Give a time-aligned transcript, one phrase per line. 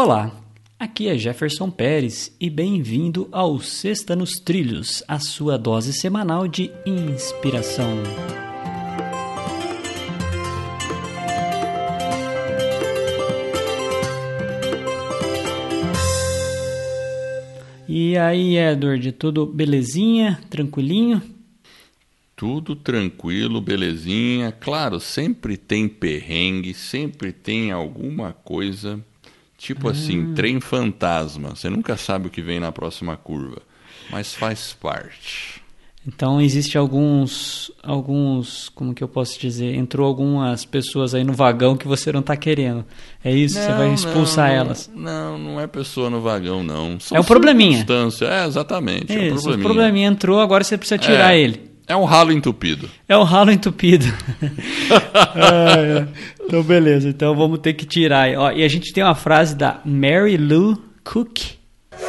[0.00, 0.30] Olá,
[0.78, 6.70] aqui é Jefferson Pérez e bem-vindo ao Sexta nos Trilhos, a sua dose semanal de
[6.86, 7.96] inspiração.
[17.88, 21.20] E aí, Edward, tudo belezinha, tranquilinho?
[22.36, 24.52] Tudo tranquilo, belezinha.
[24.52, 29.04] Claro, sempre tem perrengue, sempre tem alguma coisa
[29.58, 30.34] Tipo assim, ah.
[30.36, 31.50] trem fantasma.
[31.50, 33.60] Você nunca sabe o que vem na próxima curva,
[34.08, 35.60] mas faz parte.
[36.06, 41.76] Então existe alguns, alguns, como que eu posso dizer, entrou algumas pessoas aí no vagão
[41.76, 42.82] que você não está querendo.
[43.22, 43.58] É isso?
[43.58, 44.90] Não, você vai expulsar não, elas?
[44.94, 46.98] Não, não é pessoa no vagão não.
[46.98, 47.84] São é um probleminha.
[48.22, 49.12] É exatamente.
[49.12, 49.58] Isso, é um probleminha.
[49.58, 51.40] O probleminha entrou, agora você precisa tirar é.
[51.40, 51.67] ele.
[51.88, 52.90] É um ralo entupido.
[53.08, 54.04] É um ralo entupido.
[55.10, 56.08] ah, é.
[56.44, 57.08] Então, beleza.
[57.08, 58.28] Então, vamos ter que tirar.
[58.36, 61.56] Ó, e a gente tem uma frase da Mary Lou Cook.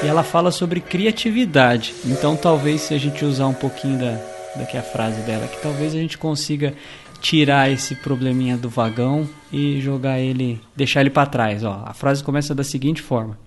[0.03, 1.93] E ela fala sobre criatividade.
[2.05, 4.19] Então, talvez, se a gente usar um pouquinho da,
[4.57, 6.73] daqui a frase dela, que talvez a gente consiga
[7.21, 11.63] tirar esse probleminha do vagão e jogar ele, deixar ele para trás.
[11.63, 13.39] Ó, a frase começa da seguinte forma: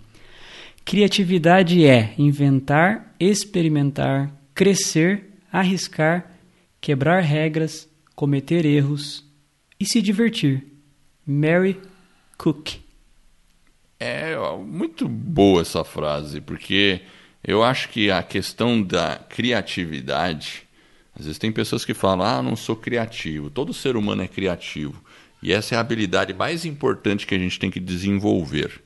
[0.84, 6.32] Criatividade é inventar, experimentar, crescer arriscar,
[6.80, 9.24] quebrar regras, cometer erros
[9.78, 10.66] e se divertir.
[11.26, 11.80] Mary
[12.38, 12.80] Cook.
[14.00, 17.02] É muito boa essa frase, porque
[17.44, 20.64] eu acho que a questão da criatividade,
[21.14, 23.48] às vezes tem pessoas que falam: "Ah, não sou criativo".
[23.48, 25.00] Todo ser humano é criativo.
[25.40, 28.82] E essa é a habilidade mais importante que a gente tem que desenvolver.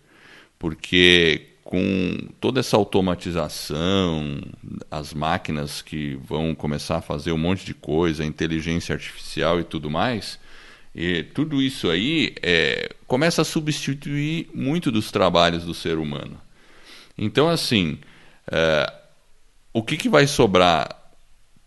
[0.59, 4.41] Porque com toda essa automatização,
[4.89, 9.91] as máquinas que vão começar a fazer um monte de coisa, inteligência artificial e tudo
[9.91, 10.39] mais,
[10.95, 16.41] e tudo isso aí é, começa a substituir muito dos trabalhos do ser humano.
[17.19, 17.99] Então, assim,
[18.49, 18.93] é,
[19.73, 20.89] o que, que vai sobrar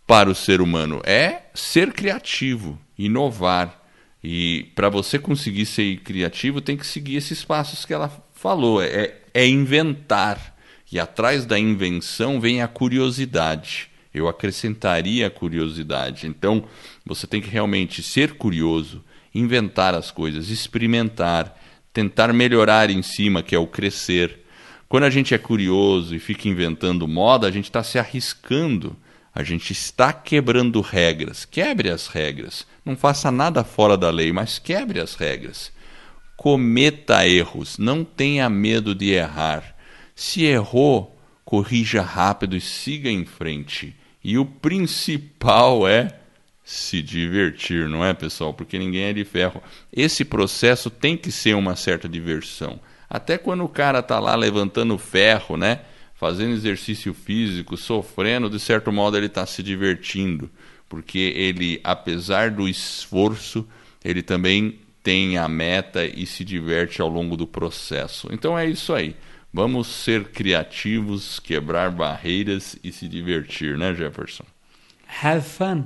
[0.06, 3.78] para o ser humano é ser criativo, inovar.
[4.24, 8.82] E para você conseguir ser criativo, tem que seguir esses passos que ela falou.
[8.82, 10.56] É, é inventar.
[10.90, 13.88] E atrás da invenção vem a curiosidade.
[14.12, 16.26] Eu acrescentaria a curiosidade.
[16.26, 16.64] Então,
[17.06, 21.56] você tem que realmente ser curioso, inventar as coisas, experimentar,
[21.92, 24.40] tentar melhorar em cima, que é o crescer.
[24.88, 28.96] Quando a gente é curioso e fica inventando moda, a gente está se arriscando.
[29.32, 31.44] A gente está quebrando regras.
[31.44, 32.66] Quebre as regras.
[32.84, 35.70] Não faça nada fora da lei, mas quebre as regras
[36.40, 39.76] cometa erros, não tenha medo de errar.
[40.14, 41.14] Se errou,
[41.44, 43.94] corrija rápido e siga em frente.
[44.24, 46.18] E o principal é
[46.64, 48.54] se divertir, não é, pessoal?
[48.54, 49.62] Porque ninguém é de ferro.
[49.92, 52.80] Esse processo tem que ser uma certa diversão.
[53.06, 55.82] Até quando o cara tá lá levantando ferro, né?
[56.14, 60.50] Fazendo exercício físico, sofrendo, de certo modo ele está se divertindo,
[60.88, 63.68] porque ele, apesar do esforço,
[64.02, 68.28] ele também tem a meta e se diverte ao longo do processo.
[68.32, 69.16] Então é isso aí.
[69.52, 74.44] Vamos ser criativos, quebrar barreiras e se divertir, né, Jefferson?
[75.22, 75.84] Have fun.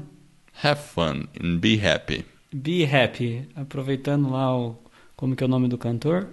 [0.62, 2.25] Have fun and be happy.
[2.52, 3.48] Be happy.
[3.56, 4.76] Aproveitando lá o.
[5.16, 6.28] Como que é o nome do cantor?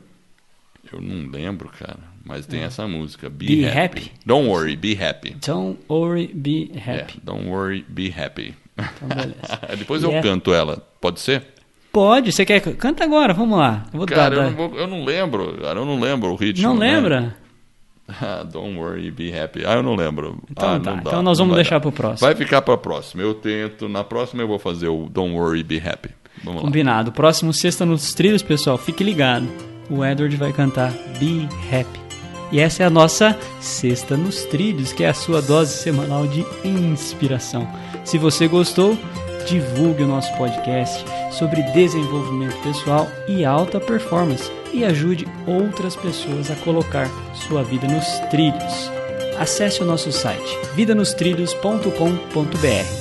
[0.91, 1.99] Eu não lembro, cara.
[2.23, 2.65] Mas tem é.
[2.65, 3.29] essa música.
[3.29, 3.79] Be, be happy.
[3.79, 4.11] happy.
[4.25, 5.35] Don't worry, be happy.
[5.45, 7.13] Don't worry, be happy.
[7.13, 8.55] Yeah, don't worry, be happy.
[8.77, 9.59] Então, beleza.
[9.77, 10.77] Depois eu canto ela.
[10.99, 11.45] Pode ser?
[11.91, 12.62] Pode, você quer.
[12.75, 13.85] Canta agora, vamos lá.
[13.94, 16.68] Eu cara, dar, eu, não vou, eu, não lembro, cara, eu não lembro o ritmo.
[16.68, 16.96] Não né?
[16.96, 17.35] lembra?
[18.22, 19.63] Ah, don't worry, be happy.
[19.66, 20.38] Ah, eu não lembro.
[20.52, 22.28] Então ah, tá, dá, então nós vamos deixar para o próximo.
[22.28, 23.24] Vai ficar para a próxima.
[23.24, 23.88] Eu tento.
[23.88, 26.09] Na próxima eu vou fazer o Don't worry, be happy.
[26.44, 27.09] Vamos Combinado.
[27.09, 27.16] Lá.
[27.16, 28.78] Próximo Sexta nos Trilhos, pessoal.
[28.78, 29.47] Fique ligado.
[29.90, 32.00] O Edward vai cantar Be Happy.
[32.52, 36.46] E essa é a nossa Sexta nos Trilhos, que é a sua dose semanal de
[36.66, 37.68] inspiração.
[38.03, 38.97] Se você gostou,
[39.46, 46.56] divulgue o nosso podcast sobre desenvolvimento pessoal e alta performance e ajude outras pessoas a
[46.57, 48.91] colocar sua vida nos trilhos.
[49.40, 53.00] Acesse o nosso site vidanostrilhos.com.br